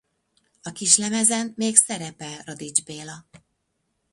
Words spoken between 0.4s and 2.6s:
A kislemezen még szerepel